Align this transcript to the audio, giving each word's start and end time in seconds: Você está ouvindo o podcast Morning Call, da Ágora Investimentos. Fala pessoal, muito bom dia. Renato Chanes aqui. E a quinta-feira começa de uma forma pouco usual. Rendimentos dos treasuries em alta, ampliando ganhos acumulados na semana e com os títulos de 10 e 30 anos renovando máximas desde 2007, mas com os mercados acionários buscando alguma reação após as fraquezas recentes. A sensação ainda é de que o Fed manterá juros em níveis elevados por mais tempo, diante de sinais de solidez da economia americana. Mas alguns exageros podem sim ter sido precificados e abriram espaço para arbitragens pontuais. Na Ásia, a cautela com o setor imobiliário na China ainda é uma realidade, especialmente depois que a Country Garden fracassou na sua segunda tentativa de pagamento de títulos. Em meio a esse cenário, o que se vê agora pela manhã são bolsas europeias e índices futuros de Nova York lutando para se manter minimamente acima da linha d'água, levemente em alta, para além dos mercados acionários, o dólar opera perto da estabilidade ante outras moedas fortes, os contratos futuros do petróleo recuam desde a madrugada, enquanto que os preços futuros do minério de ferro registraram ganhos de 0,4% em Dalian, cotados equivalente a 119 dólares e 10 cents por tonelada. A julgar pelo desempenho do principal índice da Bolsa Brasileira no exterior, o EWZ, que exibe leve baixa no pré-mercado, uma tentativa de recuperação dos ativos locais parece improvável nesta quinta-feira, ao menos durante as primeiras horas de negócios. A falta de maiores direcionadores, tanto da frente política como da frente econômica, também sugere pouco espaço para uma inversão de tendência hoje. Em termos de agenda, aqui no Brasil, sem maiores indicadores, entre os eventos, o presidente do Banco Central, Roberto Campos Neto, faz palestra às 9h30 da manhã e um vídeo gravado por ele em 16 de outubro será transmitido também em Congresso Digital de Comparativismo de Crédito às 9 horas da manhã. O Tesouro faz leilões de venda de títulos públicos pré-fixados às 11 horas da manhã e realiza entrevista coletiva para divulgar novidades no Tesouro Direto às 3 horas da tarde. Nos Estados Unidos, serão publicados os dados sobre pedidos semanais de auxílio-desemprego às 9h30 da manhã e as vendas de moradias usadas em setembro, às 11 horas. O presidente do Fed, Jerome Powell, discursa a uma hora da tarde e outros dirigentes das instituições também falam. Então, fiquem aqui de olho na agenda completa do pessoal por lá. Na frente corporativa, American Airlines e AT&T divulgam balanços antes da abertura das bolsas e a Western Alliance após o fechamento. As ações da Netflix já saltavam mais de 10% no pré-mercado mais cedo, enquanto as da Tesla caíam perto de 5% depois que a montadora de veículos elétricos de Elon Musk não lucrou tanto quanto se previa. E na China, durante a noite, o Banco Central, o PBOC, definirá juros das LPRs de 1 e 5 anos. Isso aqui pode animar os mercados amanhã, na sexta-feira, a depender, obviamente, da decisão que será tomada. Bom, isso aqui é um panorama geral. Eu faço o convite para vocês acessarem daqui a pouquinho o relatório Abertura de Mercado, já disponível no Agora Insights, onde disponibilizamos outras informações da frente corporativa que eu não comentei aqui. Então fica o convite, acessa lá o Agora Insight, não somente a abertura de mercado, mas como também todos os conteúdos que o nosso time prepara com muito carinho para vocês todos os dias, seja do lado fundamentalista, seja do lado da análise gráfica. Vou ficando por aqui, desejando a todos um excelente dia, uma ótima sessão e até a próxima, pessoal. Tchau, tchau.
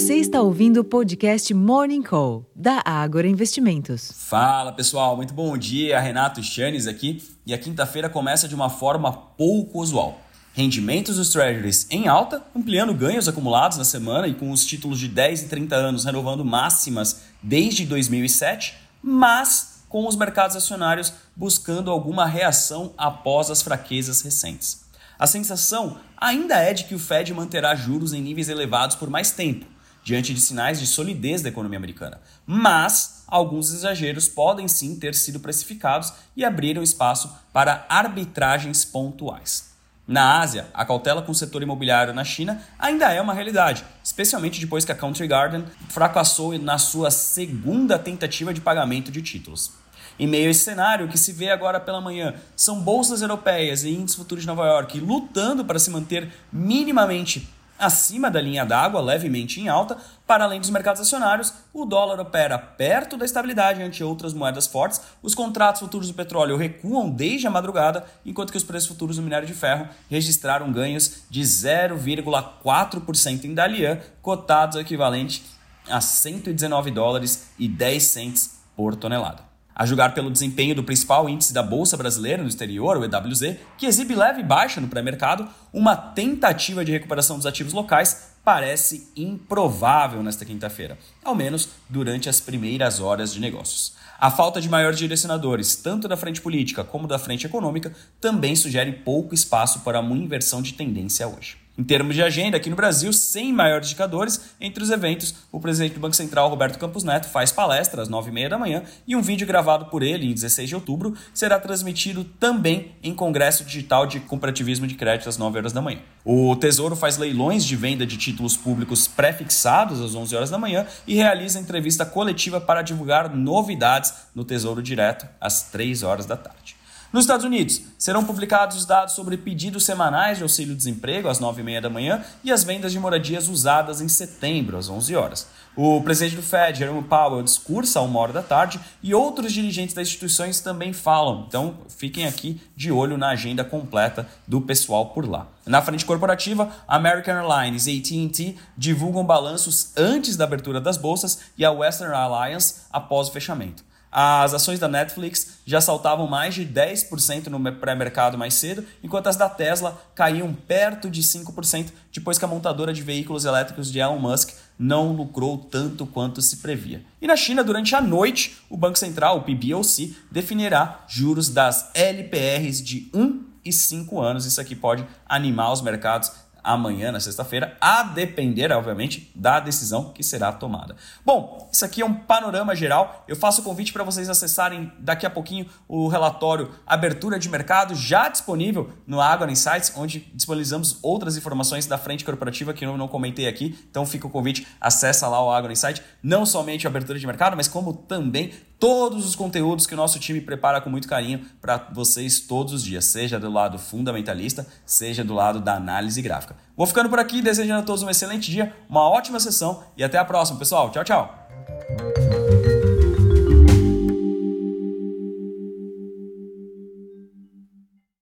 Você 0.00 0.14
está 0.14 0.40
ouvindo 0.40 0.80
o 0.80 0.84
podcast 0.84 1.52
Morning 1.52 2.02
Call, 2.02 2.50
da 2.56 2.82
Ágora 2.86 3.28
Investimentos. 3.28 4.10
Fala 4.16 4.72
pessoal, 4.72 5.14
muito 5.14 5.34
bom 5.34 5.58
dia. 5.58 6.00
Renato 6.00 6.42
Chanes 6.42 6.86
aqui. 6.86 7.22
E 7.44 7.52
a 7.52 7.58
quinta-feira 7.58 8.08
começa 8.08 8.48
de 8.48 8.54
uma 8.54 8.70
forma 8.70 9.12
pouco 9.12 9.78
usual. 9.78 10.18
Rendimentos 10.54 11.16
dos 11.16 11.28
treasuries 11.28 11.86
em 11.90 12.08
alta, 12.08 12.42
ampliando 12.56 12.94
ganhos 12.94 13.28
acumulados 13.28 13.76
na 13.76 13.84
semana 13.84 14.26
e 14.26 14.32
com 14.32 14.50
os 14.50 14.64
títulos 14.64 14.98
de 14.98 15.06
10 15.06 15.42
e 15.42 15.48
30 15.48 15.76
anos 15.76 16.06
renovando 16.06 16.46
máximas 16.46 17.20
desde 17.42 17.84
2007, 17.84 18.78
mas 19.02 19.82
com 19.86 20.08
os 20.08 20.16
mercados 20.16 20.56
acionários 20.56 21.12
buscando 21.36 21.90
alguma 21.90 22.24
reação 22.24 22.94
após 22.96 23.50
as 23.50 23.60
fraquezas 23.60 24.22
recentes. 24.22 24.80
A 25.18 25.26
sensação 25.26 25.98
ainda 26.16 26.54
é 26.54 26.72
de 26.72 26.84
que 26.84 26.94
o 26.94 26.98
Fed 26.98 27.34
manterá 27.34 27.74
juros 27.74 28.14
em 28.14 28.22
níveis 28.22 28.48
elevados 28.48 28.96
por 28.96 29.10
mais 29.10 29.30
tempo, 29.30 29.66
diante 30.02 30.34
de 30.34 30.40
sinais 30.40 30.80
de 30.80 30.86
solidez 30.86 31.42
da 31.42 31.48
economia 31.48 31.78
americana. 31.78 32.20
Mas 32.46 33.24
alguns 33.26 33.72
exageros 33.72 34.28
podem 34.28 34.66
sim 34.68 34.98
ter 34.98 35.14
sido 35.14 35.40
precificados 35.40 36.12
e 36.36 36.44
abriram 36.44 36.82
espaço 36.82 37.32
para 37.52 37.86
arbitragens 37.88 38.84
pontuais. 38.84 39.70
Na 40.06 40.40
Ásia, 40.40 40.66
a 40.74 40.84
cautela 40.84 41.22
com 41.22 41.30
o 41.30 41.34
setor 41.34 41.62
imobiliário 41.62 42.12
na 42.12 42.24
China 42.24 42.60
ainda 42.76 43.12
é 43.12 43.22
uma 43.22 43.32
realidade, 43.32 43.84
especialmente 44.02 44.58
depois 44.58 44.84
que 44.84 44.90
a 44.90 44.94
Country 44.96 45.28
Garden 45.28 45.64
fracassou 45.88 46.58
na 46.58 46.78
sua 46.78 47.12
segunda 47.12 47.96
tentativa 47.96 48.52
de 48.52 48.60
pagamento 48.60 49.12
de 49.12 49.22
títulos. 49.22 49.70
Em 50.18 50.26
meio 50.26 50.48
a 50.48 50.50
esse 50.50 50.64
cenário, 50.64 51.06
o 51.06 51.08
que 51.08 51.16
se 51.16 51.32
vê 51.32 51.50
agora 51.50 51.78
pela 51.78 52.00
manhã 52.00 52.34
são 52.56 52.80
bolsas 52.80 53.22
europeias 53.22 53.84
e 53.84 53.90
índices 53.90 54.16
futuros 54.16 54.42
de 54.42 54.48
Nova 54.48 54.66
York 54.66 54.98
lutando 54.98 55.64
para 55.64 55.78
se 55.78 55.90
manter 55.90 56.28
minimamente 56.52 57.48
acima 57.80 58.30
da 58.30 58.40
linha 58.40 58.64
d'água, 58.64 59.00
levemente 59.00 59.60
em 59.60 59.68
alta, 59.68 59.96
para 60.26 60.44
além 60.44 60.60
dos 60.60 60.70
mercados 60.70 61.00
acionários, 61.00 61.52
o 61.72 61.84
dólar 61.84 62.20
opera 62.20 62.58
perto 62.58 63.16
da 63.16 63.24
estabilidade 63.24 63.82
ante 63.82 64.04
outras 64.04 64.32
moedas 64.32 64.66
fortes, 64.66 65.00
os 65.22 65.34
contratos 65.34 65.80
futuros 65.80 66.08
do 66.08 66.14
petróleo 66.14 66.56
recuam 66.56 67.10
desde 67.10 67.46
a 67.46 67.50
madrugada, 67.50 68.04
enquanto 68.24 68.52
que 68.52 68.58
os 68.58 68.64
preços 68.64 68.88
futuros 68.88 69.16
do 69.16 69.22
minério 69.22 69.48
de 69.48 69.54
ferro 69.54 69.88
registraram 70.08 70.70
ganhos 70.70 71.22
de 71.28 71.40
0,4% 71.40 73.44
em 73.44 73.54
Dalian, 73.54 73.98
cotados 74.22 74.76
equivalente 74.76 75.42
a 75.88 76.00
119 76.00 76.90
dólares 76.90 77.50
e 77.58 77.66
10 77.66 78.02
cents 78.02 78.60
por 78.76 78.94
tonelada. 78.94 79.49
A 79.80 79.86
julgar 79.86 80.12
pelo 80.12 80.30
desempenho 80.30 80.74
do 80.74 80.84
principal 80.84 81.26
índice 81.26 81.54
da 81.54 81.62
Bolsa 81.62 81.96
Brasileira 81.96 82.42
no 82.42 82.48
exterior, 82.50 82.98
o 82.98 83.02
EWZ, 83.02 83.56
que 83.78 83.86
exibe 83.86 84.14
leve 84.14 84.42
baixa 84.42 84.78
no 84.78 84.88
pré-mercado, 84.88 85.48
uma 85.72 85.96
tentativa 85.96 86.84
de 86.84 86.92
recuperação 86.92 87.38
dos 87.38 87.46
ativos 87.46 87.72
locais 87.72 88.34
parece 88.44 89.10
improvável 89.16 90.22
nesta 90.22 90.44
quinta-feira, 90.44 90.98
ao 91.24 91.34
menos 91.34 91.70
durante 91.88 92.28
as 92.28 92.40
primeiras 92.40 93.00
horas 93.00 93.32
de 93.32 93.40
negócios. 93.40 93.94
A 94.18 94.30
falta 94.30 94.60
de 94.60 94.68
maiores 94.68 94.98
direcionadores, 94.98 95.76
tanto 95.76 96.06
da 96.06 96.14
frente 96.14 96.42
política 96.42 96.84
como 96.84 97.08
da 97.08 97.18
frente 97.18 97.46
econômica, 97.46 97.90
também 98.20 98.54
sugere 98.54 98.92
pouco 98.92 99.34
espaço 99.34 99.80
para 99.80 100.00
uma 100.00 100.14
inversão 100.14 100.60
de 100.60 100.74
tendência 100.74 101.26
hoje. 101.26 101.59
Em 101.80 101.82
termos 101.82 102.14
de 102.14 102.22
agenda, 102.22 102.58
aqui 102.58 102.68
no 102.68 102.76
Brasil, 102.76 103.10
sem 103.10 103.54
maiores 103.54 103.88
indicadores, 103.88 104.38
entre 104.60 104.84
os 104.84 104.90
eventos, 104.90 105.34
o 105.50 105.58
presidente 105.58 105.94
do 105.94 106.00
Banco 106.00 106.14
Central, 106.14 106.50
Roberto 106.50 106.78
Campos 106.78 107.04
Neto, 107.04 107.26
faz 107.26 107.50
palestra 107.50 108.02
às 108.02 108.08
9h30 108.10 108.48
da 108.50 108.58
manhã 108.58 108.82
e 109.08 109.16
um 109.16 109.22
vídeo 109.22 109.46
gravado 109.46 109.86
por 109.86 110.02
ele 110.02 110.26
em 110.26 110.34
16 110.34 110.68
de 110.68 110.74
outubro 110.74 111.16
será 111.32 111.58
transmitido 111.58 112.22
também 112.22 112.92
em 113.02 113.14
Congresso 113.14 113.64
Digital 113.64 114.06
de 114.06 114.20
Comparativismo 114.20 114.86
de 114.86 114.94
Crédito 114.94 115.30
às 115.30 115.38
9 115.38 115.56
horas 115.56 115.72
da 115.72 115.80
manhã. 115.80 116.00
O 116.22 116.54
Tesouro 116.54 116.94
faz 116.94 117.16
leilões 117.16 117.64
de 117.64 117.76
venda 117.76 118.04
de 118.04 118.18
títulos 118.18 118.58
públicos 118.58 119.08
pré-fixados 119.08 120.02
às 120.02 120.14
11 120.14 120.36
horas 120.36 120.50
da 120.50 120.58
manhã 120.58 120.86
e 121.06 121.14
realiza 121.14 121.58
entrevista 121.58 122.04
coletiva 122.04 122.60
para 122.60 122.82
divulgar 122.82 123.34
novidades 123.34 124.12
no 124.34 124.44
Tesouro 124.44 124.82
Direto 124.82 125.26
às 125.40 125.62
3 125.62 126.02
horas 126.02 126.26
da 126.26 126.36
tarde. 126.36 126.79
Nos 127.12 127.24
Estados 127.24 127.44
Unidos, 127.44 127.82
serão 127.98 128.24
publicados 128.24 128.76
os 128.76 128.86
dados 128.86 129.14
sobre 129.14 129.36
pedidos 129.36 129.84
semanais 129.84 130.36
de 130.38 130.44
auxílio-desemprego 130.44 131.28
às 131.28 131.40
9h30 131.40 131.80
da 131.80 131.90
manhã 131.90 132.24
e 132.44 132.52
as 132.52 132.62
vendas 132.62 132.92
de 132.92 133.00
moradias 133.00 133.48
usadas 133.48 134.00
em 134.00 134.08
setembro, 134.08 134.78
às 134.78 134.88
11 134.88 135.16
horas. 135.16 135.48
O 135.74 136.00
presidente 136.02 136.36
do 136.36 136.42
Fed, 136.42 136.78
Jerome 136.78 137.02
Powell, 137.02 137.42
discursa 137.42 137.98
a 137.98 138.02
uma 138.02 138.20
hora 138.20 138.32
da 138.32 138.42
tarde 138.44 138.78
e 139.02 139.12
outros 139.12 139.52
dirigentes 139.52 139.92
das 139.92 140.06
instituições 140.06 140.60
também 140.60 140.92
falam. 140.92 141.46
Então, 141.48 141.78
fiquem 141.88 142.28
aqui 142.28 142.60
de 142.76 142.92
olho 142.92 143.18
na 143.18 143.30
agenda 143.30 143.64
completa 143.64 144.28
do 144.46 144.60
pessoal 144.60 145.06
por 145.06 145.28
lá. 145.28 145.48
Na 145.66 145.82
frente 145.82 146.04
corporativa, 146.04 146.70
American 146.86 147.34
Airlines 147.34 147.88
e 147.88 147.98
AT&T 147.98 148.56
divulgam 148.76 149.24
balanços 149.26 149.90
antes 149.96 150.36
da 150.36 150.44
abertura 150.44 150.80
das 150.80 150.96
bolsas 150.96 151.40
e 151.58 151.64
a 151.64 151.72
Western 151.72 152.14
Alliance 152.14 152.82
após 152.92 153.26
o 153.26 153.32
fechamento. 153.32 153.90
As 154.12 154.52
ações 154.52 154.80
da 154.80 154.88
Netflix 154.88 155.59
já 155.70 155.80
saltavam 155.80 156.26
mais 156.26 156.52
de 156.52 156.66
10% 156.66 157.46
no 157.46 157.72
pré-mercado 157.76 158.36
mais 158.36 158.54
cedo, 158.54 158.84
enquanto 159.04 159.28
as 159.28 159.36
da 159.36 159.48
Tesla 159.48 160.02
caíam 160.16 160.52
perto 160.52 161.08
de 161.08 161.22
5% 161.22 161.92
depois 162.12 162.38
que 162.38 162.44
a 162.44 162.48
montadora 162.48 162.92
de 162.92 163.02
veículos 163.02 163.44
elétricos 163.44 163.92
de 163.92 164.00
Elon 164.00 164.18
Musk 164.18 164.50
não 164.76 165.12
lucrou 165.12 165.56
tanto 165.58 166.04
quanto 166.06 166.42
se 166.42 166.56
previa. 166.56 167.04
E 167.22 167.26
na 167.28 167.36
China, 167.36 167.62
durante 167.62 167.94
a 167.94 168.00
noite, 168.00 168.56
o 168.68 168.76
Banco 168.76 168.98
Central, 168.98 169.38
o 169.38 169.42
PBOC, 169.42 170.16
definirá 170.28 171.04
juros 171.06 171.48
das 171.48 171.88
LPRs 171.94 172.82
de 172.82 173.08
1 173.14 173.44
e 173.64 173.72
5 173.72 174.20
anos. 174.20 174.46
Isso 174.46 174.60
aqui 174.60 174.74
pode 174.74 175.06
animar 175.24 175.72
os 175.72 175.82
mercados 175.82 176.32
amanhã, 176.62 177.12
na 177.12 177.20
sexta-feira, 177.20 177.76
a 177.80 178.02
depender, 178.02 178.72
obviamente, 178.72 179.30
da 179.34 179.60
decisão 179.60 180.12
que 180.12 180.22
será 180.22 180.52
tomada. 180.52 180.96
Bom, 181.24 181.68
isso 181.72 181.84
aqui 181.84 182.02
é 182.02 182.06
um 182.06 182.14
panorama 182.14 182.74
geral. 182.74 183.24
Eu 183.26 183.36
faço 183.36 183.60
o 183.60 183.64
convite 183.64 183.92
para 183.92 184.04
vocês 184.04 184.28
acessarem 184.28 184.92
daqui 184.98 185.26
a 185.26 185.30
pouquinho 185.30 185.66
o 185.88 186.08
relatório 186.08 186.70
Abertura 186.86 187.38
de 187.38 187.48
Mercado, 187.48 187.94
já 187.94 188.28
disponível 188.28 188.90
no 189.06 189.20
Agora 189.20 189.50
Insights, 189.50 189.92
onde 189.96 190.20
disponibilizamos 190.34 190.98
outras 191.02 191.36
informações 191.36 191.86
da 191.86 191.98
frente 191.98 192.24
corporativa 192.24 192.72
que 192.72 192.84
eu 192.84 192.96
não 192.96 193.08
comentei 193.08 193.48
aqui. 193.48 193.78
Então 193.90 194.06
fica 194.06 194.26
o 194.26 194.30
convite, 194.30 194.66
acessa 194.80 195.28
lá 195.28 195.42
o 195.44 195.50
Agora 195.50 195.72
Insight, 195.72 196.02
não 196.22 196.44
somente 196.44 196.86
a 196.86 196.90
abertura 196.90 197.18
de 197.18 197.26
mercado, 197.26 197.56
mas 197.56 197.68
como 197.68 197.92
também 197.92 198.52
todos 198.80 199.26
os 199.26 199.36
conteúdos 199.36 199.86
que 199.86 199.92
o 199.92 199.96
nosso 199.96 200.18
time 200.18 200.40
prepara 200.40 200.80
com 200.80 200.88
muito 200.88 201.06
carinho 201.06 201.44
para 201.60 201.76
vocês 201.92 202.40
todos 202.40 202.72
os 202.72 202.82
dias, 202.82 203.04
seja 203.04 203.38
do 203.38 203.50
lado 203.50 203.78
fundamentalista, 203.78 204.66
seja 204.86 205.22
do 205.22 205.34
lado 205.34 205.60
da 205.60 205.74
análise 205.74 206.22
gráfica. 206.50 206.56
Vou 206.76 206.86
ficando 206.86 207.08
por 207.08 207.18
aqui, 207.18 207.40
desejando 207.40 207.80
a 207.80 207.84
todos 207.84 208.02
um 208.02 208.10
excelente 208.10 208.50
dia, 208.50 208.74
uma 208.88 209.08
ótima 209.08 209.38
sessão 209.38 209.82
e 209.96 210.04
até 210.04 210.18
a 210.18 210.24
próxima, 210.24 210.58
pessoal. 210.58 210.90
Tchau, 210.90 211.04
tchau. 211.04 211.39